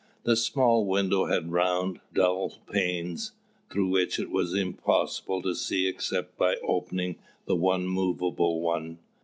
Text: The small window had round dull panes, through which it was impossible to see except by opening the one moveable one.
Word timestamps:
The 0.23 0.35
small 0.35 0.83
window 0.87 1.27
had 1.27 1.51
round 1.51 1.99
dull 2.11 2.55
panes, 2.71 3.33
through 3.71 3.89
which 3.89 4.17
it 4.17 4.31
was 4.31 4.55
impossible 4.55 5.43
to 5.43 5.53
see 5.53 5.85
except 5.85 6.39
by 6.39 6.55
opening 6.63 7.17
the 7.45 7.55
one 7.55 7.85
moveable 7.85 8.61
one. 8.61 8.97